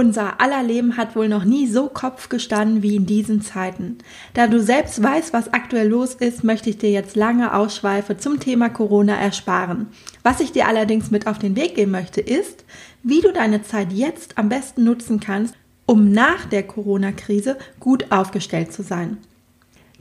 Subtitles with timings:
[0.00, 3.98] Unser aller Leben hat wohl noch nie so Kopf gestanden wie in diesen Zeiten.
[4.32, 8.40] Da du selbst weißt, was aktuell los ist, möchte ich dir jetzt lange Ausschweife zum
[8.40, 9.88] Thema Corona ersparen.
[10.22, 12.64] Was ich dir allerdings mit auf den Weg geben möchte, ist,
[13.02, 18.72] wie du deine Zeit jetzt am besten nutzen kannst, um nach der Corona-Krise gut aufgestellt
[18.72, 19.18] zu sein.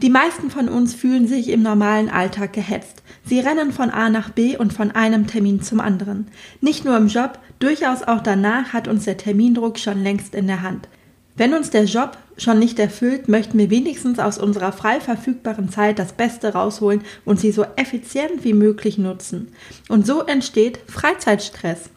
[0.01, 3.03] Die meisten von uns fühlen sich im normalen Alltag gehetzt.
[3.25, 6.27] Sie rennen von A nach B und von einem Termin zum anderen.
[6.61, 10.61] Nicht nur im Job, durchaus auch danach hat uns der Termindruck schon längst in der
[10.61, 10.87] Hand.
[11.35, 15.99] Wenn uns der Job schon nicht erfüllt, möchten wir wenigstens aus unserer frei verfügbaren Zeit
[15.99, 19.49] das Beste rausholen und sie so effizient wie möglich nutzen.
[19.89, 21.89] Und so entsteht Freizeitstress.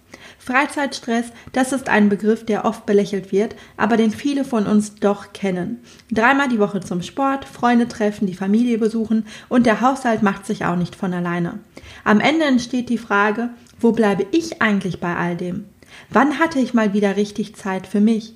[0.45, 5.33] Freizeitstress, das ist ein Begriff, der oft belächelt wird, aber den viele von uns doch
[5.33, 5.79] kennen.
[6.11, 10.65] Dreimal die Woche zum Sport, Freunde treffen, die Familie besuchen und der Haushalt macht sich
[10.65, 11.61] auch nicht von alleine.
[12.03, 15.67] Am Ende entsteht die Frage, wo bleibe ich eigentlich bei all dem?
[16.11, 18.35] Wann hatte ich mal wieder richtig Zeit für mich?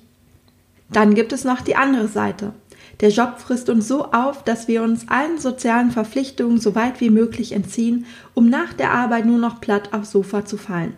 [0.89, 2.53] Dann gibt es noch die andere Seite.
[3.01, 7.09] Der Job frisst uns so auf, dass wir uns allen sozialen Verpflichtungen so weit wie
[7.09, 10.93] möglich entziehen, um nach der Arbeit nur noch platt aufs Sofa zu fallen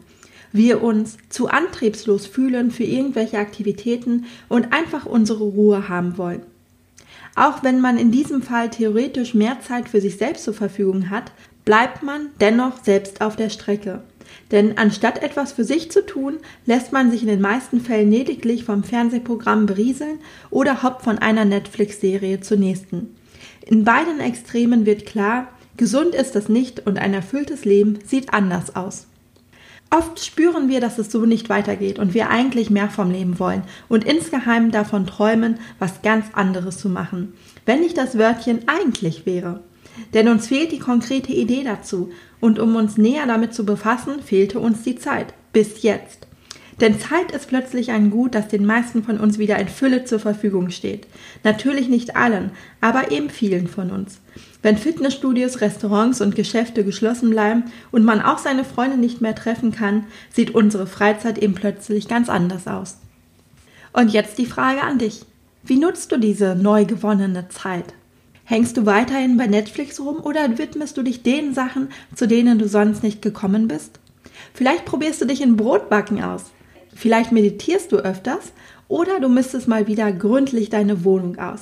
[0.52, 6.44] wir uns zu antriebslos fühlen für irgendwelche Aktivitäten und einfach unsere Ruhe haben wollen.
[7.36, 11.32] Auch wenn man in diesem Fall theoretisch mehr Zeit für sich selbst zur Verfügung hat,
[11.66, 14.02] bleibt man dennoch selbst auf der Strecke.
[14.52, 18.64] Denn anstatt etwas für sich zu tun, lässt man sich in den meisten Fällen lediglich
[18.64, 23.16] vom Fernsehprogramm berieseln oder hoppt von einer Netflix-Serie zur nächsten.
[23.66, 28.76] In beiden Extremen wird klar, gesund ist das nicht und ein erfülltes Leben sieht anders
[28.76, 29.09] aus.
[29.92, 33.64] Oft spüren wir, dass es so nicht weitergeht und wir eigentlich mehr vom Leben wollen
[33.88, 37.34] und insgeheim davon träumen, was ganz anderes zu machen,
[37.66, 39.62] wenn nicht das Wörtchen eigentlich wäre.
[40.14, 44.60] Denn uns fehlt die konkrete Idee dazu und um uns näher damit zu befassen, fehlte
[44.60, 45.34] uns die Zeit.
[45.52, 46.29] Bis jetzt.
[46.80, 50.20] Denn Zeit ist plötzlich ein Gut, das den meisten von uns wieder in Fülle zur
[50.20, 51.08] Verfügung steht.
[51.44, 54.20] Natürlich nicht allen, aber eben vielen von uns.
[54.62, 59.72] Wenn Fitnessstudios, Restaurants und Geschäfte geschlossen bleiben und man auch seine Freunde nicht mehr treffen
[59.72, 62.98] kann, sieht unsere Freizeit eben plötzlich ganz anders aus.
[63.92, 65.26] Und jetzt die Frage an dich.
[65.64, 67.94] Wie nutzt du diese neu gewonnene Zeit?
[68.46, 72.68] Hängst du weiterhin bei Netflix rum oder widmest du dich den Sachen, zu denen du
[72.68, 74.00] sonst nicht gekommen bist?
[74.54, 76.46] Vielleicht probierst du dich in Brotbacken aus.
[77.00, 78.52] Vielleicht meditierst du öfters
[78.90, 81.62] oder du misstest mal wieder gründlich deine Wohnung aus.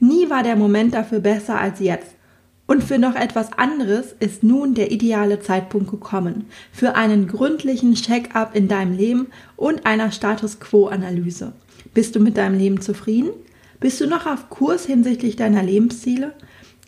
[0.00, 2.16] Nie war der Moment dafür besser als jetzt.
[2.66, 6.46] Und für noch etwas anderes ist nun der ideale Zeitpunkt gekommen.
[6.72, 11.52] Für einen gründlichen Check-up in deinem Leben und einer Status Quo-Analyse.
[11.94, 13.30] Bist du mit deinem Leben zufrieden?
[13.78, 16.32] Bist du noch auf Kurs hinsichtlich deiner Lebensziele?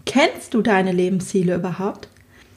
[0.05, 2.09] Kennst du deine Lebensziele überhaupt?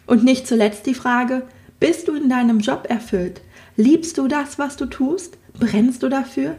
[0.07, 1.43] Und nicht zuletzt die Frage,
[1.79, 3.41] bist du in deinem Job erfüllt?
[3.79, 5.37] Liebst du das, was du tust?
[5.59, 6.55] Brennst du dafür?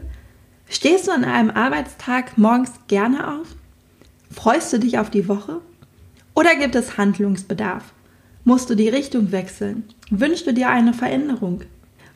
[0.69, 3.47] Stehst du an einem Arbeitstag morgens gerne auf?
[4.31, 5.59] Freust du dich auf die Woche?
[6.33, 7.83] Oder gibt es Handlungsbedarf?
[8.45, 9.83] Musst du die Richtung wechseln?
[10.09, 11.63] Wünschst du dir eine Veränderung?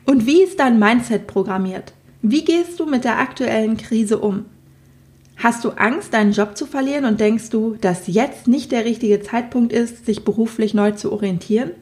[0.06, 1.92] Und wie ist dein Mindset programmiert?
[2.22, 4.46] Wie gehst du mit der aktuellen Krise um?
[5.36, 9.20] Hast du Angst, deinen Job zu verlieren und denkst du, dass jetzt nicht der richtige
[9.20, 11.72] Zeitpunkt ist, sich beruflich neu zu orientieren?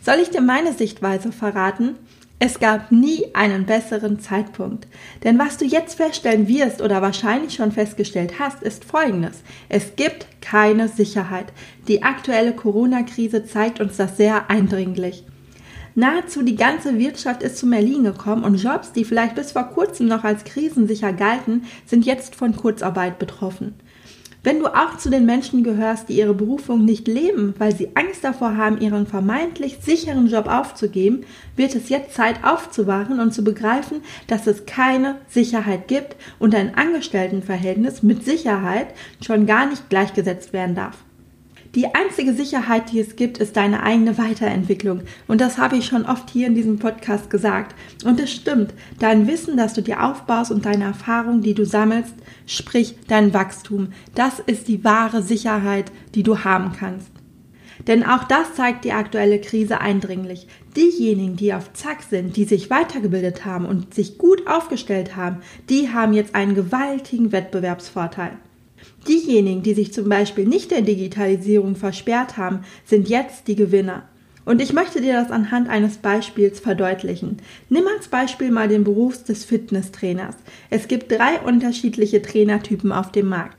[0.00, 1.96] Soll ich dir meine Sichtweise verraten?
[2.42, 4.88] Es gab nie einen besseren Zeitpunkt.
[5.24, 9.42] Denn was du jetzt feststellen wirst oder wahrscheinlich schon festgestellt hast, ist Folgendes.
[9.68, 11.52] Es gibt keine Sicherheit.
[11.86, 15.22] Die aktuelle Corona-Krise zeigt uns das sehr eindringlich.
[15.94, 20.06] Nahezu die ganze Wirtschaft ist zum Erliegen gekommen und Jobs, die vielleicht bis vor kurzem
[20.06, 23.74] noch als krisensicher galten, sind jetzt von Kurzarbeit betroffen.
[24.42, 28.24] Wenn du auch zu den Menschen gehörst, die ihre Berufung nicht leben, weil sie Angst
[28.24, 31.26] davor haben, ihren vermeintlich sicheren Job aufzugeben,
[31.56, 36.74] wird es jetzt Zeit aufzuwachen und zu begreifen, dass es keine Sicherheit gibt und ein
[36.74, 38.86] Angestelltenverhältnis mit Sicherheit
[39.20, 40.96] schon gar nicht gleichgesetzt werden darf.
[41.76, 45.02] Die einzige Sicherheit, die es gibt, ist deine eigene Weiterentwicklung.
[45.28, 47.76] Und das habe ich schon oft hier in diesem Podcast gesagt.
[48.04, 52.14] Und es stimmt, dein Wissen, das du dir aufbaust und deine Erfahrung, die du sammelst,
[52.44, 57.12] sprich dein Wachstum, das ist die wahre Sicherheit, die du haben kannst.
[57.86, 60.48] Denn auch das zeigt die aktuelle Krise eindringlich.
[60.76, 65.38] Diejenigen, die auf Zack sind, die sich weitergebildet haben und sich gut aufgestellt haben,
[65.68, 68.32] die haben jetzt einen gewaltigen Wettbewerbsvorteil.
[69.08, 74.04] Diejenigen, die sich zum Beispiel nicht der Digitalisierung versperrt haben, sind jetzt die Gewinner.
[74.44, 77.38] Und ich möchte dir das anhand eines Beispiels verdeutlichen.
[77.68, 80.34] Nimm als Beispiel mal den Beruf des Fitnesstrainers.
[80.70, 83.56] Es gibt drei unterschiedliche Trainertypen auf dem Markt.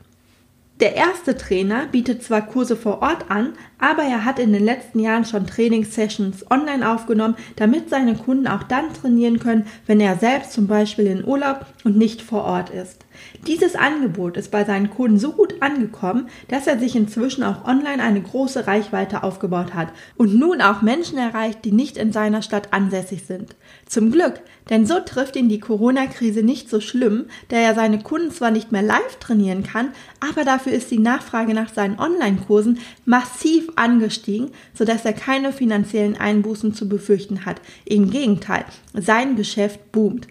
[0.80, 5.00] Der erste Trainer bietet zwar Kurse vor Ort an, aber er hat in den letzten
[5.00, 10.52] Jahren schon Trainingssessions online aufgenommen, damit seine Kunden auch dann trainieren können, wenn er selbst
[10.52, 13.04] zum Beispiel in Urlaub und nicht vor Ort ist.
[13.46, 18.02] Dieses Angebot ist bei seinen Kunden so gut angekommen, dass er sich inzwischen auch online
[18.02, 22.72] eine große Reichweite aufgebaut hat und nun auch Menschen erreicht, die nicht in seiner Stadt
[22.72, 23.56] ansässig sind.
[23.86, 24.40] Zum Glück,
[24.70, 28.70] denn so trifft ihn die Corona-Krise nicht so schlimm, da er seine Kunden zwar nicht
[28.72, 29.88] mehr live trainieren kann,
[30.20, 36.74] aber dafür ist die Nachfrage nach seinen Online-Kursen massiv angestiegen, sodass er keine finanziellen Einbußen
[36.74, 37.60] zu befürchten hat.
[37.84, 38.64] Im Gegenteil,
[38.94, 40.28] sein Geschäft boomt.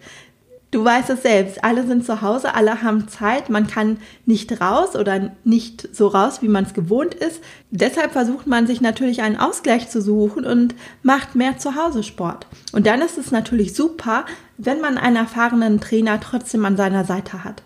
[0.72, 4.96] Du weißt es selbst, alle sind zu Hause, alle haben Zeit, man kann nicht raus
[4.96, 7.42] oder nicht so raus, wie man es gewohnt ist.
[7.70, 12.46] Deshalb versucht man sich natürlich einen Ausgleich zu suchen und macht mehr Zuhause-Sport.
[12.72, 14.24] Und dann ist es natürlich super,
[14.56, 17.62] wenn man einen erfahrenen Trainer trotzdem an seiner Seite hat.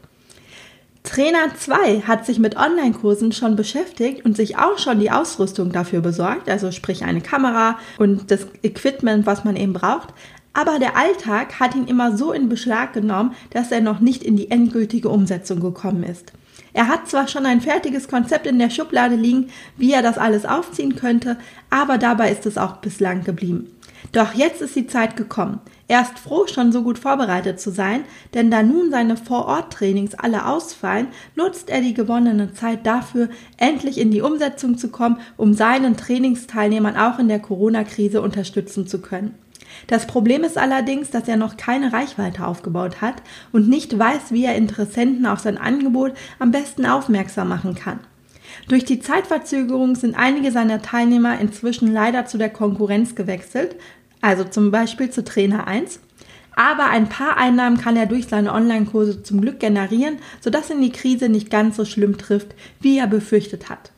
[1.06, 6.00] Trainer 2 hat sich mit Online-Kursen schon beschäftigt und sich auch schon die Ausrüstung dafür
[6.00, 10.08] besorgt, also sprich eine Kamera und das Equipment, was man eben braucht.
[10.52, 14.36] Aber der Alltag hat ihn immer so in Beschlag genommen, dass er noch nicht in
[14.36, 16.32] die endgültige Umsetzung gekommen ist.
[16.72, 20.44] Er hat zwar schon ein fertiges Konzept in der Schublade liegen, wie er das alles
[20.44, 21.36] aufziehen könnte,
[21.70, 23.70] aber dabei ist es auch bislang geblieben.
[24.12, 25.60] Doch jetzt ist die Zeit gekommen.
[25.88, 28.04] Er ist froh, schon so gut vorbereitet zu sein,
[28.34, 34.10] denn da nun seine Vor-Ort-Trainings alle ausfallen, nutzt er die gewonnene Zeit dafür, endlich in
[34.10, 39.34] die Umsetzung zu kommen, um seinen Trainingsteilnehmern auch in der Corona-Krise unterstützen zu können.
[39.86, 44.44] Das Problem ist allerdings, dass er noch keine Reichweite aufgebaut hat und nicht weiß, wie
[44.44, 48.00] er Interessenten auf sein Angebot am besten aufmerksam machen kann.
[48.68, 53.76] Durch die Zeitverzögerung sind einige seiner Teilnehmer inzwischen leider zu der Konkurrenz gewechselt,
[54.20, 56.00] also zum Beispiel zu Trainer 1.
[56.56, 60.90] Aber ein paar Einnahmen kann er durch seine Online-Kurse zum Glück generieren, sodass ihn die
[60.90, 63.92] Krise nicht ganz so schlimm trifft, wie er befürchtet hat.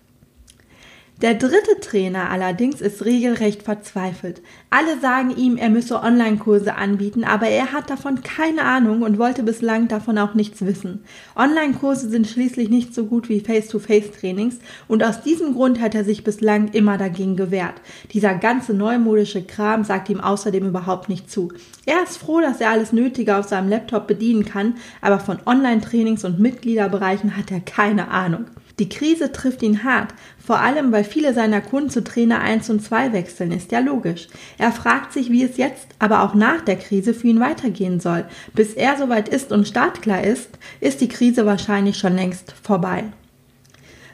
[1.21, 4.41] Der dritte Trainer allerdings ist regelrecht verzweifelt.
[4.71, 9.43] Alle sagen ihm, er müsse Online-Kurse anbieten, aber er hat davon keine Ahnung und wollte
[9.43, 11.03] bislang davon auch nichts wissen.
[11.35, 16.23] Online-Kurse sind schließlich nicht so gut wie Face-to-Face-Trainings und aus diesem Grund hat er sich
[16.23, 17.75] bislang immer dagegen gewehrt.
[18.13, 21.51] Dieser ganze neumodische Kram sagt ihm außerdem überhaupt nicht zu.
[21.85, 26.25] Er ist froh, dass er alles Nötige auf seinem Laptop bedienen kann, aber von Online-Trainings
[26.25, 28.45] und Mitgliederbereichen hat er keine Ahnung.
[28.79, 30.15] Die Krise trifft ihn hart,
[30.45, 34.29] vor allem weil viele seiner Kunden zu Trainer 1 und 2 wechseln, ist ja logisch.
[34.57, 38.25] Er fragt sich, wie es jetzt, aber auch nach der Krise für ihn weitergehen soll.
[38.55, 43.05] Bis er soweit ist und startklar ist, ist die Krise wahrscheinlich schon längst vorbei.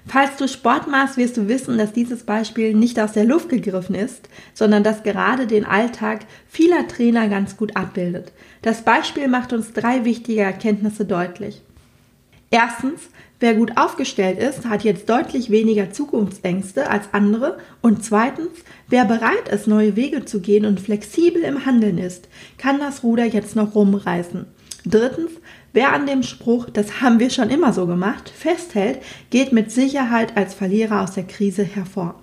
[0.06, 3.94] Falls du Sport machst, wirst du wissen, dass dieses Beispiel nicht aus der Luft gegriffen
[3.94, 8.33] ist, sondern dass gerade den Alltag vieler Trainer ganz gut abbildet.
[8.61, 11.62] Das Beispiel macht uns drei wichtige Erkenntnisse deutlich.
[12.50, 13.00] Erstens,
[13.45, 17.59] wer gut aufgestellt ist, hat jetzt deutlich weniger Zukunftsängste als andere.
[17.83, 18.53] Und zweitens,
[18.89, 23.27] wer bereit ist, neue Wege zu gehen und flexibel im Handeln ist, kann das Ruder
[23.27, 24.47] jetzt noch rumreißen.
[24.87, 25.33] Drittens,
[25.75, 30.39] wer an dem Spruch, das haben wir schon immer so gemacht, festhält, geht mit Sicherheit
[30.39, 32.15] als Verlierer aus der Krise hervor.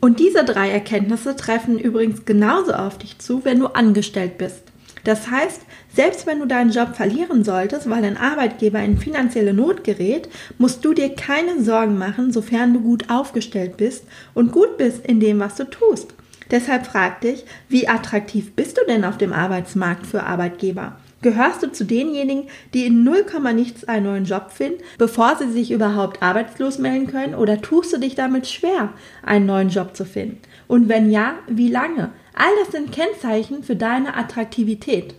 [0.00, 4.64] Und diese drei Erkenntnisse treffen übrigens genauso auf dich zu, wenn du angestellt bist.
[5.06, 5.60] Das heißt,
[5.94, 10.84] selbst wenn du deinen Job verlieren solltest, weil dein Arbeitgeber in finanzielle Not gerät, musst
[10.84, 15.38] du dir keine Sorgen machen, sofern du gut aufgestellt bist und gut bist in dem,
[15.38, 16.08] was du tust.
[16.50, 20.96] Deshalb frag dich, wie attraktiv bist du denn auf dem Arbeitsmarkt für Arbeitgeber?
[21.22, 25.70] Gehörst du zu denjenigen, die in 0, nichts einen neuen Job finden, bevor sie sich
[25.70, 27.34] überhaupt arbeitslos melden können?
[27.36, 30.38] Oder tust du dich damit schwer, einen neuen Job zu finden?
[30.68, 32.10] Und wenn ja, wie lange?
[32.38, 35.14] All das sind Kennzeichen für deine Attraktivität.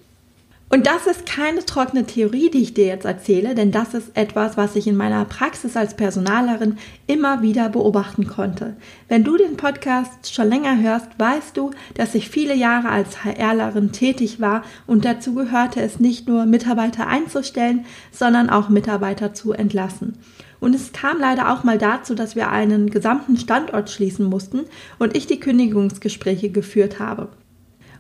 [0.70, 4.56] Und das ist keine trockene Theorie, die ich dir jetzt erzähle, denn das ist etwas,
[4.56, 8.76] was ich in meiner Praxis als Personalerin immer wieder beobachten konnte.
[9.08, 13.94] Wenn du den Podcast schon länger hörst, weißt du, dass ich viele Jahre als HRlerin
[13.94, 20.20] tätig war und dazu gehörte es nicht nur Mitarbeiter einzustellen, sondern auch Mitarbeiter zu entlassen.
[20.60, 24.62] Und es kam leider auch mal dazu, dass wir einen gesamten Standort schließen mussten
[25.00, 27.30] und ich die Kündigungsgespräche geführt habe.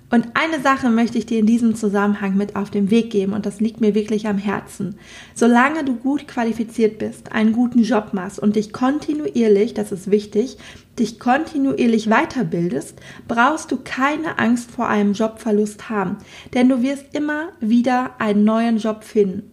[0.09, 3.45] Und eine Sache möchte ich dir in diesem Zusammenhang mit auf den Weg geben und
[3.45, 4.95] das liegt mir wirklich am Herzen.
[5.35, 10.57] Solange du gut qualifiziert bist, einen guten Job machst und dich kontinuierlich, das ist wichtig,
[10.97, 12.97] dich kontinuierlich weiterbildest,
[13.27, 16.15] brauchst du keine Angst vor einem Jobverlust haben,
[16.53, 19.51] denn du wirst immer wieder einen neuen Job finden.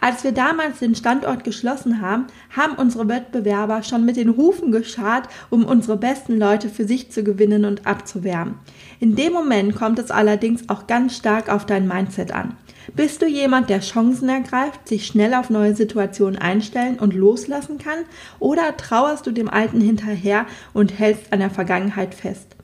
[0.00, 2.26] Als wir damals den Standort geschlossen haben,
[2.56, 7.24] haben unsere Wettbewerber schon mit den Hufen geschart, um unsere besten Leute für sich zu
[7.24, 8.54] gewinnen und abzuwärmen.
[9.00, 12.56] In dem Moment kommt es allerdings auch ganz stark auf dein Mindset an.
[12.94, 17.98] Bist du jemand, der Chancen ergreift, sich schnell auf neue Situationen einstellen und loslassen kann?
[18.38, 22.57] Oder trauerst du dem Alten hinterher und hältst an der Vergangenheit fest?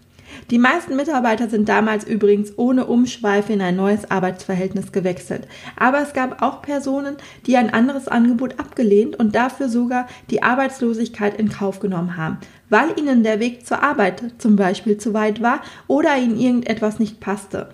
[0.50, 5.48] Die meisten Mitarbeiter sind damals übrigens ohne Umschweife in ein neues Arbeitsverhältnis gewechselt.
[5.76, 11.38] Aber es gab auch Personen, die ein anderes Angebot abgelehnt und dafür sogar die Arbeitslosigkeit
[11.38, 15.60] in Kauf genommen haben, weil ihnen der Weg zur Arbeit zum Beispiel zu weit war
[15.86, 17.70] oder ihnen irgendetwas nicht passte.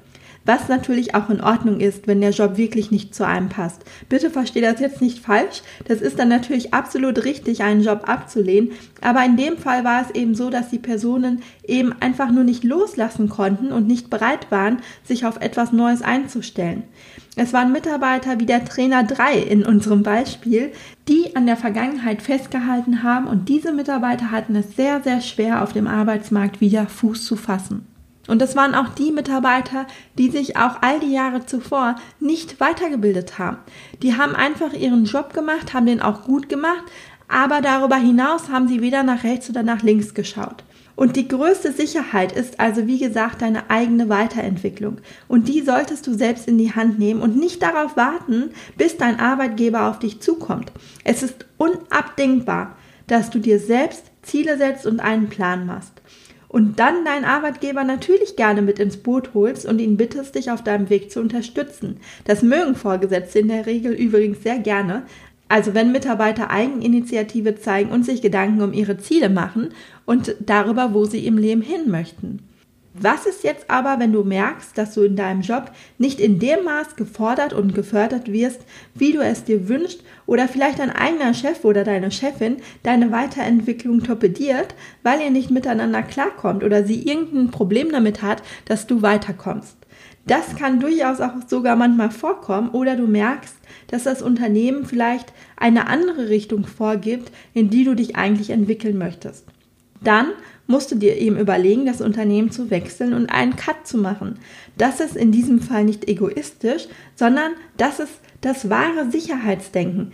[0.47, 3.85] Was natürlich auch in Ordnung ist, wenn der Job wirklich nicht zu einem passt.
[4.09, 5.63] Bitte verstehe das jetzt nicht falsch.
[5.87, 8.71] Das ist dann natürlich absolut richtig, einen Job abzulehnen.
[9.03, 12.65] Aber in dem Fall war es eben so, dass die Personen eben einfach nur nicht
[12.65, 16.85] loslassen konnten und nicht bereit waren, sich auf etwas Neues einzustellen.
[17.37, 20.73] Es waren Mitarbeiter wie der Trainer 3 in unserem Beispiel,
[21.09, 25.73] die an der Vergangenheit festgehalten haben und diese Mitarbeiter hatten es sehr, sehr schwer auf
[25.73, 27.87] dem Arbeitsmarkt wieder Fuß zu fassen.
[28.29, 29.87] Und das waren auch die Mitarbeiter,
[30.19, 33.59] die sich auch all die Jahre zuvor nicht weitergebildet haben.
[34.03, 36.85] Die haben einfach ihren Job gemacht, haben den auch gut gemacht,
[37.29, 40.65] aber darüber hinaus haben sie weder nach rechts oder nach links geschaut.
[40.97, 44.99] Und die größte Sicherheit ist also, wie gesagt, deine eigene Weiterentwicklung.
[45.29, 49.19] Und die solltest du selbst in die Hand nehmen und nicht darauf warten, bis dein
[49.19, 50.73] Arbeitgeber auf dich zukommt.
[51.03, 56.00] Es ist unabdingbar, dass du dir selbst Ziele setzt und einen Plan machst
[56.51, 60.65] und dann deinen Arbeitgeber natürlich gerne mit ins Boot holst und ihn bittest, dich auf
[60.65, 61.99] deinem Weg zu unterstützen.
[62.25, 65.05] Das mögen Vorgesetzte in der Regel übrigens sehr gerne.
[65.49, 69.69] Also wenn Mitarbeiter Eigeninitiative zeigen und sich Gedanken um ihre Ziele machen
[70.07, 72.41] und darüber, wo sie im Leben hin möchten.
[72.95, 76.65] Was ist jetzt aber, wenn du merkst, dass du in deinem Job nicht in dem
[76.65, 78.63] Maß gefordert und gefördert wirst,
[78.95, 84.03] wie du es dir wünschst, oder vielleicht dein eigener Chef oder deine Chefin deine Weiterentwicklung
[84.03, 89.77] torpediert, weil ihr nicht miteinander klarkommt oder sie irgendein Problem damit hat, dass du weiterkommst?
[90.27, 93.57] Das kann durchaus auch sogar manchmal vorkommen oder du merkst,
[93.87, 99.47] dass das Unternehmen vielleicht eine andere Richtung vorgibt, in die du dich eigentlich entwickeln möchtest.
[100.03, 100.29] Dann
[100.71, 104.39] musst du dir eben überlegen, das Unternehmen zu wechseln und einen Cut zu machen.
[104.79, 106.87] Das ist in diesem Fall nicht egoistisch,
[107.17, 110.13] sondern das ist das wahre Sicherheitsdenken.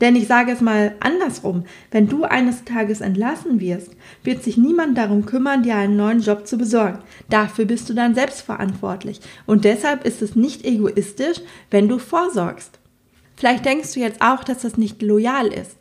[0.00, 4.96] Denn ich sage es mal andersrum, wenn du eines Tages entlassen wirst, wird sich niemand
[4.96, 7.00] darum kümmern, dir einen neuen Job zu besorgen.
[7.30, 9.20] Dafür bist du dann selbst verantwortlich.
[9.46, 11.40] Und deshalb ist es nicht egoistisch,
[11.70, 12.78] wenn du vorsorgst.
[13.36, 15.77] Vielleicht denkst du jetzt auch, dass das nicht loyal ist.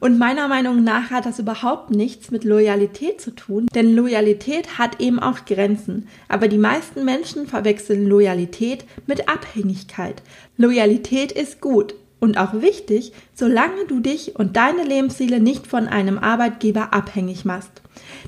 [0.00, 5.00] Und meiner Meinung nach hat das überhaupt nichts mit Loyalität zu tun, denn Loyalität hat
[5.00, 6.06] eben auch Grenzen.
[6.28, 10.22] Aber die meisten Menschen verwechseln Loyalität mit Abhängigkeit.
[10.56, 16.18] Loyalität ist gut und auch wichtig, solange du dich und deine Lebensziele nicht von einem
[16.18, 17.82] Arbeitgeber abhängig machst.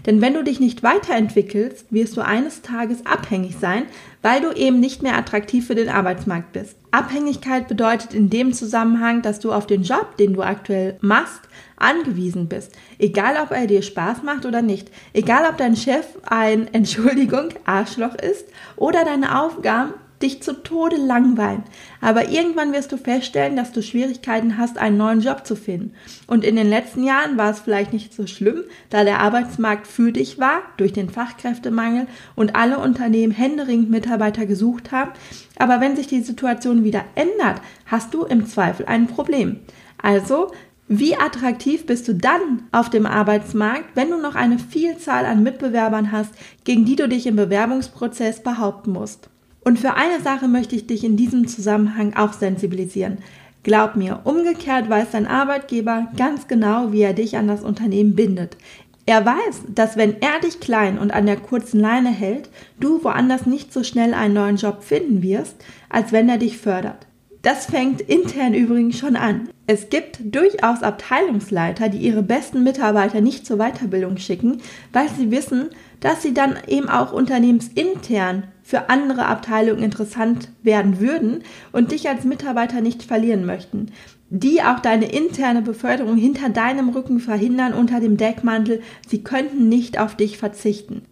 [0.06, 3.84] Denn wenn du dich nicht weiterentwickelst, wirst du eines Tages abhängig sein,
[4.22, 6.76] weil du eben nicht mehr attraktiv für den Arbeitsmarkt bist.
[6.90, 11.40] Abhängigkeit bedeutet in dem Zusammenhang, dass du auf den Job, den du aktuell machst,
[11.76, 12.72] angewiesen bist.
[12.98, 14.90] Egal, ob er dir Spaß macht oder nicht.
[15.12, 21.64] Egal, ob dein Chef ein, Entschuldigung, Arschloch ist oder deine Aufgaben dich zu Tode langweilen.
[22.00, 25.94] Aber irgendwann wirst du feststellen, dass du Schwierigkeiten hast, einen neuen Job zu finden.
[26.26, 30.12] Und in den letzten Jahren war es vielleicht nicht so schlimm, da der Arbeitsmarkt für
[30.12, 35.12] dich war, durch den Fachkräftemangel und alle Unternehmen händeringend Mitarbeiter gesucht haben.
[35.58, 39.60] Aber wenn sich die Situation wieder ändert, hast du im Zweifel ein Problem.
[40.02, 40.50] Also
[40.92, 46.10] wie attraktiv bist du dann auf dem Arbeitsmarkt, wenn du noch eine Vielzahl an Mitbewerbern
[46.10, 46.32] hast,
[46.64, 49.30] gegen die du dich im Bewerbungsprozess behaupten musst?
[49.62, 53.18] Und für eine Sache möchte ich dich in diesem Zusammenhang auch sensibilisieren.
[53.62, 58.56] Glaub mir, umgekehrt weiß dein Arbeitgeber ganz genau, wie er dich an das Unternehmen bindet.
[59.04, 62.48] Er weiß, dass wenn er dich klein und an der kurzen Leine hält,
[62.78, 65.56] du woanders nicht so schnell einen neuen Job finden wirst,
[65.88, 67.06] als wenn er dich fördert.
[67.42, 69.48] Das fängt intern übrigens schon an.
[69.66, 74.60] Es gibt durchaus Abteilungsleiter, die ihre besten Mitarbeiter nicht zur Weiterbildung schicken,
[74.92, 81.42] weil sie wissen, dass sie dann eben auch unternehmensintern für andere Abteilungen interessant werden würden
[81.72, 83.92] und dich als Mitarbeiter nicht verlieren möchten.
[84.30, 89.98] Die auch deine interne Beförderung hinter deinem Rücken verhindern unter dem Deckmantel, sie könnten nicht
[89.98, 91.02] auf dich verzichten.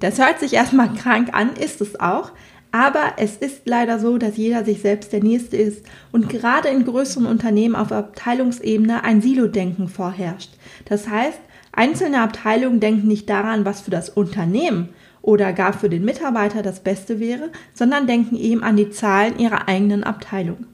[0.00, 2.32] Das hört sich erstmal krank an, ist es auch,
[2.72, 6.86] aber es ist leider so, dass jeder sich selbst der Nächste ist und gerade in
[6.86, 10.50] größeren Unternehmen auf Abteilungsebene ein Silo-Denken vorherrscht.
[10.86, 11.38] Das heißt,
[11.72, 14.90] einzelne Abteilungen denken nicht daran, was für das Unternehmen
[15.22, 19.68] oder gar für den Mitarbeiter das Beste wäre, sondern denken eben an die Zahlen ihrer
[19.68, 20.66] eigenen Abteilung.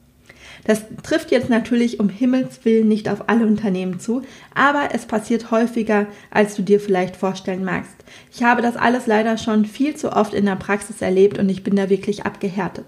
[0.65, 4.23] Das trifft jetzt natürlich um Himmels Willen nicht auf alle Unternehmen zu,
[4.55, 7.95] aber es passiert häufiger, als du dir vielleicht vorstellen magst.
[8.33, 11.63] Ich habe das alles leider schon viel zu oft in der Praxis erlebt und ich
[11.63, 12.85] bin da wirklich abgehärtet.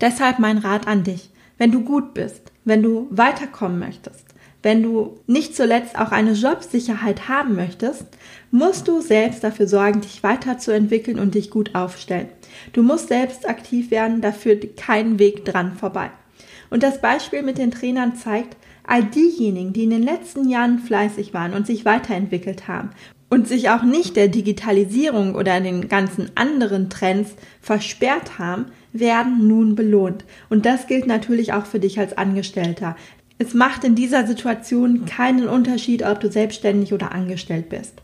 [0.00, 1.30] Deshalb mein Rat an dich.
[1.58, 4.24] Wenn du gut bist, wenn du weiterkommen möchtest,
[4.68, 8.04] wenn du nicht zuletzt auch eine Jobsicherheit haben möchtest,
[8.50, 12.28] musst du selbst dafür sorgen, dich weiterzuentwickeln und dich gut aufstellen.
[12.74, 16.10] Du musst selbst aktiv werden, da führt kein Weg dran vorbei.
[16.68, 21.32] Und das Beispiel mit den Trainern zeigt, all diejenigen, die in den letzten Jahren fleißig
[21.32, 22.90] waren und sich weiterentwickelt haben
[23.30, 29.74] und sich auch nicht der Digitalisierung oder den ganzen anderen Trends versperrt haben, werden nun
[29.74, 30.24] belohnt.
[30.48, 32.96] Und das gilt natürlich auch für dich als Angestellter.
[33.38, 37.94] Es macht in dieser Situation keinen Unterschied, ob du selbstständig oder angestellt bist.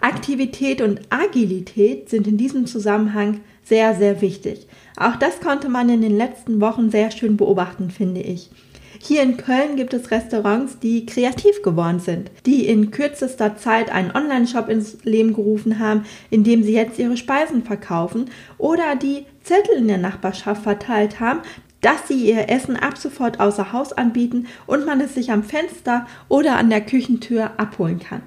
[0.00, 4.66] Aktivität und Agilität sind in diesem Zusammenhang sehr, sehr wichtig.
[4.96, 8.50] Auch das konnte man in den letzten Wochen sehr schön beobachten, finde ich.
[8.98, 14.10] Hier in Köln gibt es Restaurants, die kreativ geworden sind, die in kürzester Zeit einen
[14.10, 19.76] Online-Shop ins Leben gerufen haben, in dem sie jetzt ihre Speisen verkaufen oder die Zettel
[19.76, 21.40] in der Nachbarschaft verteilt haben,
[21.86, 26.04] dass sie ihr Essen ab sofort außer Haus anbieten und man es sich am Fenster
[26.28, 28.22] oder an der Küchentür abholen kann.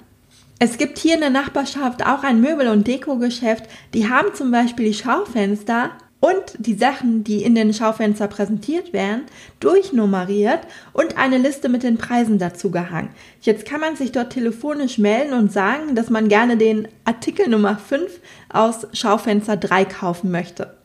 [0.60, 3.66] Es gibt hier in der Nachbarschaft auch ein Möbel- und Dekogeschäft.
[3.94, 9.24] Die haben zum Beispiel die Schaufenster und die Sachen, die in den Schaufenster präsentiert werden,
[9.60, 10.62] durchnummeriert
[10.94, 13.10] und eine Liste mit den Preisen dazu gehangen.
[13.42, 17.78] Jetzt kann man sich dort telefonisch melden und sagen, dass man gerne den Artikel Nummer
[17.78, 20.79] 5 aus Schaufenster 3 kaufen möchte.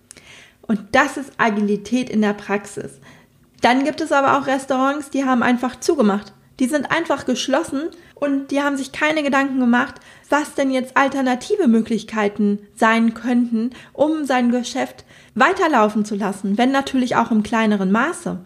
[0.66, 2.92] Und das ist Agilität in der Praxis.
[3.60, 6.32] Dann gibt es aber auch Restaurants, die haben einfach zugemacht.
[6.60, 7.82] Die sind einfach geschlossen
[8.14, 9.96] und die haben sich keine Gedanken gemacht,
[10.28, 17.16] was denn jetzt alternative Möglichkeiten sein könnten, um sein Geschäft weiterlaufen zu lassen, wenn natürlich
[17.16, 18.38] auch im kleineren Maße.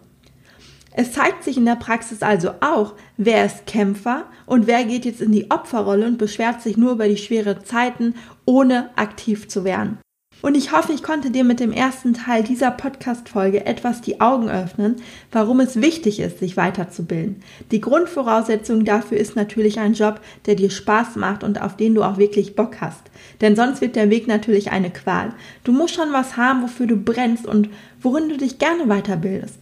[0.91, 5.21] Es zeigt sich in der Praxis also auch, wer ist Kämpfer und wer geht jetzt
[5.21, 9.99] in die Opferrolle und beschwert sich nur über die schweren Zeiten, ohne aktiv zu werden.
[10.41, 14.49] Und ich hoffe, ich konnte dir mit dem ersten Teil dieser Podcast-Folge etwas die Augen
[14.49, 14.95] öffnen,
[15.33, 17.43] warum es wichtig ist, sich weiterzubilden.
[17.71, 22.03] Die Grundvoraussetzung dafür ist natürlich ein Job, der dir Spaß macht und auf den du
[22.03, 23.01] auch wirklich Bock hast.
[23.41, 25.33] Denn sonst wird der Weg natürlich eine Qual.
[25.65, 27.69] Du musst schon was haben, wofür du brennst und
[28.01, 29.59] worin du dich gerne weiterbildest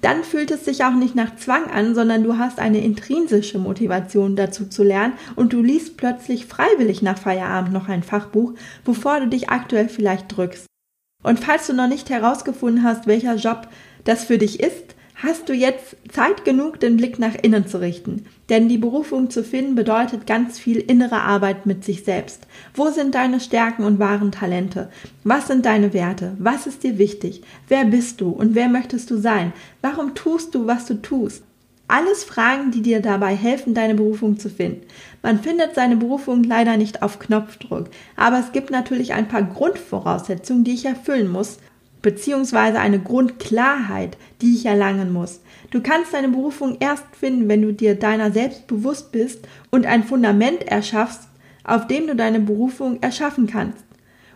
[0.00, 4.36] dann fühlt es sich auch nicht nach Zwang an, sondern du hast eine intrinsische Motivation
[4.36, 9.28] dazu zu lernen und du liest plötzlich freiwillig nach Feierabend noch ein Fachbuch, wovor du
[9.28, 10.66] dich aktuell vielleicht drückst.
[11.24, 13.68] Und falls du noch nicht herausgefunden hast, welcher Job
[14.04, 18.24] das für dich ist, hast du jetzt Zeit genug, den Blick nach innen zu richten.
[18.48, 22.46] Denn die Berufung zu finden bedeutet ganz viel innere Arbeit mit sich selbst.
[22.74, 24.88] Wo sind deine Stärken und wahren Talente?
[25.24, 26.36] Was sind deine Werte?
[26.38, 27.42] Was ist dir wichtig?
[27.66, 29.52] Wer bist du und wer möchtest du sein?
[29.82, 31.42] Warum tust du, was du tust?
[31.90, 34.86] Alles Fragen, die dir dabei helfen, deine Berufung zu finden.
[35.22, 40.64] Man findet seine Berufung leider nicht auf Knopfdruck, aber es gibt natürlich ein paar Grundvoraussetzungen,
[40.64, 41.58] die ich erfüllen muss,
[42.02, 45.40] beziehungsweise eine Grundklarheit, die ich erlangen muss.
[45.70, 50.04] Du kannst deine Berufung erst finden, wenn du dir deiner selbst bewusst bist und ein
[50.04, 51.28] Fundament erschaffst,
[51.64, 53.84] auf dem du deine Berufung erschaffen kannst.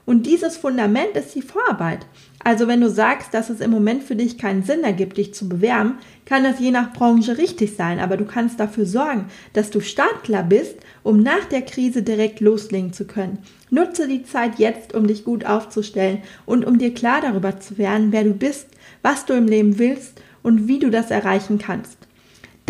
[0.05, 2.07] Und dieses Fundament ist die Vorarbeit.
[2.44, 5.48] Also wenn du sagst, dass es im Moment für dich keinen Sinn ergibt, dich zu
[5.48, 9.81] bewerben, kann das je nach Branche richtig sein, aber du kannst dafür sorgen, dass du
[9.81, 13.38] startklar bist, um nach der Krise direkt loslegen zu können.
[13.70, 18.09] Nutze die Zeit jetzt, um dich gut aufzustellen und um dir klar darüber zu werden,
[18.11, 18.66] wer du bist,
[19.02, 21.96] was du im Leben willst und wie du das erreichen kannst.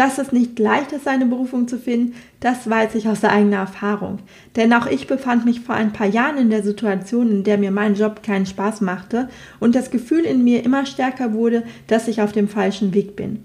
[0.03, 4.19] Dass es nicht leicht ist, seine Berufung zu finden, das weiß ich aus eigener Erfahrung.
[4.57, 7.71] Denn auch ich befand mich vor ein paar Jahren in der Situation, in der mir
[7.71, 9.29] mein Job keinen Spaß machte
[9.61, 13.45] und das Gefühl in mir immer stärker wurde, dass ich auf dem falschen Weg bin.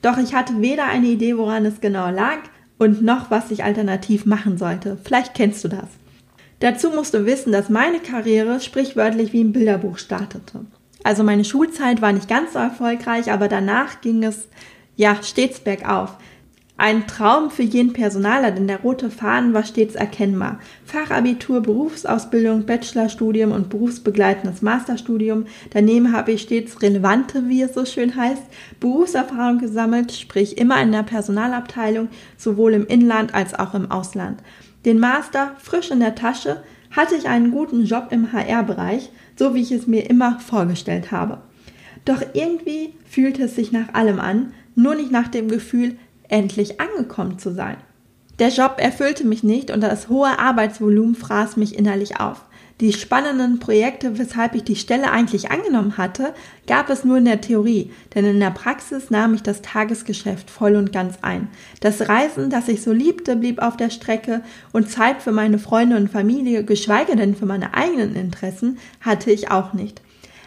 [0.00, 2.38] Doch ich hatte weder eine Idee, woran es genau lag,
[2.78, 4.98] und noch, was ich alternativ machen sollte.
[5.02, 5.88] Vielleicht kennst du das.
[6.60, 10.66] Dazu musst du wissen, dass meine Karriere sprichwörtlich wie im Bilderbuch startete.
[11.02, 14.46] Also meine Schulzeit war nicht ganz so erfolgreich, aber danach ging es
[14.96, 16.16] ja stets bergauf.
[16.78, 20.58] Ein Traum für jeden Personaler, denn der rote Faden war stets erkennbar.
[20.84, 25.46] Fachabitur, Berufsausbildung, Bachelorstudium und berufsbegleitendes Masterstudium.
[25.70, 28.42] Daneben habe ich stets relevante, wie es so schön heißt,
[28.78, 34.42] Berufserfahrung gesammelt, sprich immer in der Personalabteilung, sowohl im Inland als auch im Ausland.
[34.84, 39.60] Den Master frisch in der Tasche, hatte ich einen guten Job im HR-Bereich, so wie
[39.60, 41.38] ich es mir immer vorgestellt habe.
[42.04, 45.96] Doch irgendwie fühlte es sich nach allem an, nur nicht nach dem Gefühl,
[46.28, 47.78] endlich angekommen zu sein.
[48.38, 52.44] Der Job erfüllte mich nicht und das hohe Arbeitsvolumen fraß mich innerlich auf.
[52.82, 56.34] Die spannenden Projekte, weshalb ich die Stelle eigentlich angenommen hatte,
[56.66, 60.76] gab es nur in der Theorie, denn in der Praxis nahm ich das Tagesgeschäft voll
[60.76, 61.48] und ganz ein.
[61.80, 64.42] Das Reisen, das ich so liebte, blieb auf der Strecke
[64.74, 69.50] und Zeit für meine Freunde und Familie, geschweige denn für meine eigenen Interessen, hatte ich
[69.50, 70.02] auch nicht.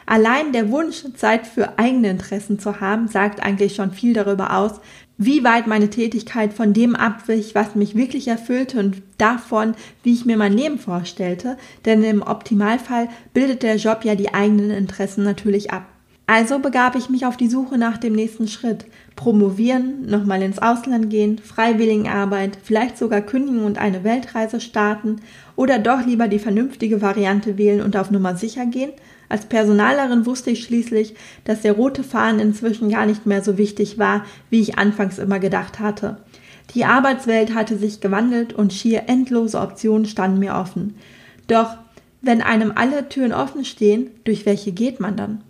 [0.10, 4.82] Allein der Wunsch, Zeit für eigene Interessen zu haben, sagt eigentlich schon viel darüber aus,
[5.19, 10.26] wie weit meine Tätigkeit von dem abwich, was mich wirklich erfüllte und davon, wie ich
[10.26, 15.69] mir mein Leben vorstellte, denn im Optimalfall bildet der Job ja die eigenen Interessen natürlich
[15.69, 15.86] ab.
[16.26, 18.88] Also begab ich mich auf die Suche nach dem nächsten Schritt.
[19.15, 25.17] Promovieren, nochmal ins Ausland gehen, Freiwilligenarbeit, vielleicht sogar kündigen und eine Weltreise starten
[25.56, 28.93] oder doch lieber die vernünftige Variante wählen und auf Nummer sicher gehen–
[29.30, 31.13] als Personalerin wusste ich schließlich,
[31.46, 35.39] dass der rote Faden inzwischen gar nicht mehr so wichtig war, wie ich anfangs immer
[35.39, 36.18] gedacht hatte.
[36.74, 40.96] Die Arbeitswelt hatte sich gewandelt und schier endlose Optionen standen mir offen.
[41.48, 41.78] Doch
[42.22, 45.42] wenn einem alle Türen offen stehen, durch welche geht man dann?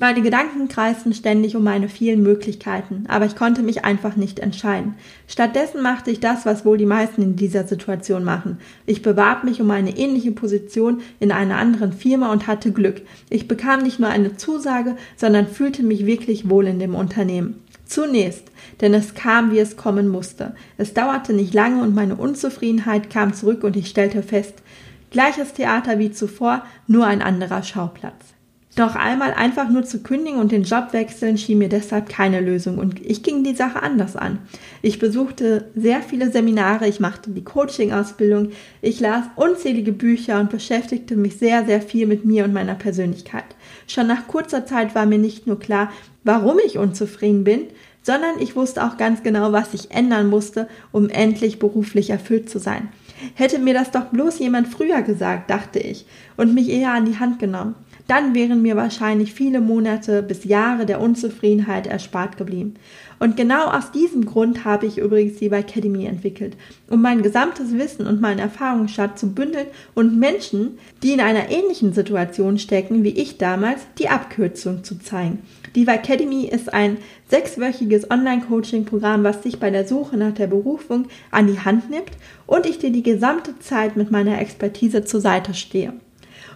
[0.00, 4.94] Meine Gedanken kreisten ständig um meine vielen Möglichkeiten, aber ich konnte mich einfach nicht entscheiden.
[5.26, 8.58] Stattdessen machte ich das, was wohl die meisten in dieser Situation machen.
[8.86, 13.02] Ich bewarb mich um eine ähnliche Position in einer anderen Firma und hatte Glück.
[13.28, 17.60] Ich bekam nicht nur eine Zusage, sondern fühlte mich wirklich wohl in dem Unternehmen.
[17.84, 18.44] Zunächst,
[18.80, 20.54] denn es kam, wie es kommen musste.
[20.76, 24.62] Es dauerte nicht lange und meine Unzufriedenheit kam zurück und ich stellte fest,
[25.10, 28.37] gleiches Theater wie zuvor, nur ein anderer Schauplatz.
[28.78, 32.78] Doch einmal einfach nur zu kündigen und den Job wechseln schien mir deshalb keine Lösung
[32.78, 34.38] und ich ging die Sache anders an.
[34.82, 41.16] Ich besuchte sehr viele Seminare, ich machte die Coaching-Ausbildung, ich las unzählige Bücher und beschäftigte
[41.16, 43.46] mich sehr, sehr viel mit mir und meiner Persönlichkeit.
[43.88, 45.90] Schon nach kurzer Zeit war mir nicht nur klar,
[46.22, 47.62] warum ich unzufrieden bin,
[48.02, 52.60] sondern ich wusste auch ganz genau, was ich ändern musste, um endlich beruflich erfüllt zu
[52.60, 52.90] sein.
[53.34, 57.18] Hätte mir das doch bloß jemand früher gesagt, dachte ich, und mich eher an die
[57.18, 57.74] Hand genommen
[58.08, 62.74] dann wären mir wahrscheinlich viele Monate bis Jahre der Unzufriedenheit erspart geblieben.
[63.18, 66.56] Und genau aus diesem Grund habe ich übrigens die Academy entwickelt,
[66.88, 71.92] um mein gesamtes Wissen und meinen Erfahrungsschatz zu bündeln und Menschen, die in einer ähnlichen
[71.92, 75.40] Situation stecken wie ich damals, die Abkürzung zu zeigen.
[75.74, 76.96] Die Academy ist ein
[77.28, 82.12] sechswöchiges Online-Coaching-Programm, was dich bei der Suche nach der Berufung an die Hand nimmt
[82.46, 85.92] und ich dir die gesamte Zeit mit meiner Expertise zur Seite stehe.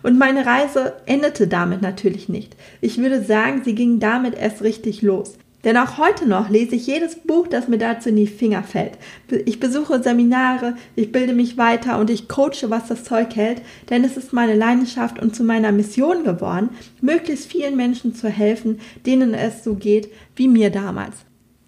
[0.02, 2.56] Und meine Reise endete damit natürlich nicht.
[2.80, 5.36] Ich würde sagen, sie ging damit erst richtig los.
[5.64, 8.98] Denn auch heute noch lese ich jedes Buch, das mir dazu in die Finger fällt.
[9.44, 14.02] Ich besuche Seminare, ich bilde mich weiter und ich coache, was das Zeug hält, denn
[14.02, 19.34] es ist meine Leidenschaft und zu meiner Mission geworden, möglichst vielen Menschen zu helfen, denen
[19.34, 21.14] es so geht wie mir damals.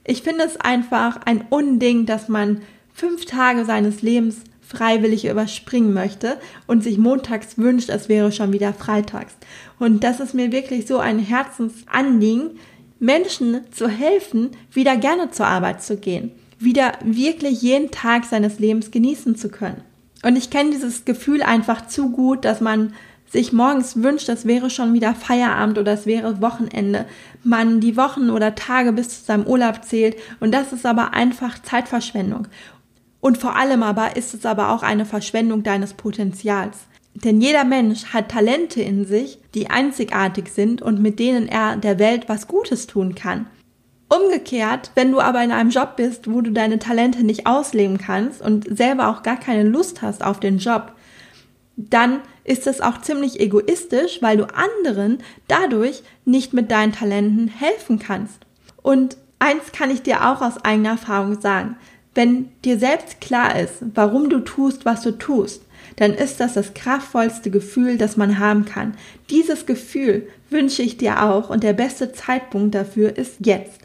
[0.05, 4.43] Ich finde es einfach ein Unding, dass man fünf Tage seines Lebens
[4.75, 9.35] freiwillig überspringen möchte und sich montags wünscht, es wäre schon wieder freitags.
[9.79, 12.59] Und das ist mir wirklich so ein Herzensanliegen,
[12.99, 18.91] Menschen zu helfen, wieder gerne zur Arbeit zu gehen, wieder wirklich jeden Tag seines Lebens
[18.91, 19.83] genießen zu können.
[20.23, 22.95] Und ich kenne dieses Gefühl einfach zu gut, dass man
[23.35, 27.05] sich morgens wünscht, es wäre schon wieder Feierabend oder es wäre Wochenende,
[27.43, 31.61] man die Wochen oder Tage bis zu seinem Urlaub zählt und das ist aber einfach
[31.61, 32.47] Zeitverschwendung.
[33.25, 36.81] Und vor allem aber ist es aber auch eine Verschwendung deines Potenzials.
[37.15, 41.99] Denn jeder Mensch hat Talente in sich, die einzigartig sind und mit denen er der
[41.99, 43.47] Welt was Gutes tun kann.
[44.11, 48.43] Umgekehrt, wenn du aber in einem Job bist, wo du deine Talente nicht ausleben kannst
[48.43, 50.93] und selber auch gar keine Lust hast auf den Job,
[51.77, 57.99] dann ist es auch ziemlich egoistisch, weil du anderen dadurch nicht mit deinen Talenten helfen
[57.99, 58.41] kannst.
[58.83, 61.77] Und eins kann ich dir auch aus eigener Erfahrung sagen.
[62.15, 65.63] Wenn dir selbst klar ist, warum du tust, was du tust,
[65.97, 68.95] dann ist das das kraftvollste Gefühl, das man haben kann.
[69.31, 73.81] Dieses Gefühl wünsche ich dir auch und der beste Zeitpunkt dafür ist jetzt.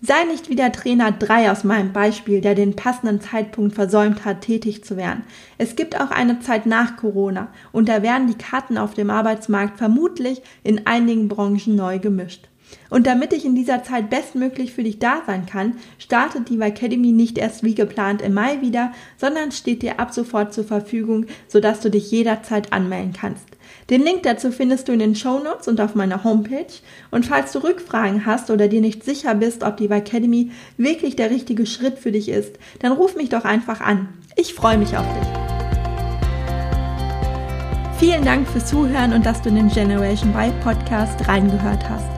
[0.00, 4.42] Sei nicht wie der Trainer 3 aus meinem Beispiel, der den passenden Zeitpunkt versäumt hat,
[4.42, 5.24] tätig zu werden.
[5.56, 9.78] Es gibt auch eine Zeit nach Corona und da werden die Karten auf dem Arbeitsmarkt
[9.78, 12.47] vermutlich in einigen Branchen neu gemischt.
[12.90, 17.12] Und damit ich in dieser Zeit bestmöglich für dich da sein kann, startet die Academy
[17.12, 21.80] nicht erst wie geplant im Mai wieder, sondern steht dir ab sofort zur Verfügung, sodass
[21.80, 23.44] du dich jederzeit anmelden kannst.
[23.90, 26.66] Den Link dazu findest du in den Show Notes und auf meiner Homepage.
[27.10, 31.30] Und falls du Rückfragen hast oder dir nicht sicher bist, ob die Academy wirklich der
[31.30, 34.08] richtige Schritt für dich ist, dann ruf mich doch einfach an.
[34.36, 35.28] Ich freue mich auf dich.
[37.98, 42.17] Vielen Dank fürs Zuhören und dass du in den Generation Y Podcast reingehört hast.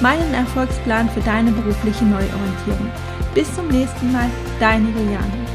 [0.00, 2.90] meinen Erfolgsplan für deine berufliche Neuorientierung.
[3.34, 4.30] Bis zum nächsten Mal,
[4.60, 5.45] deine Juliane.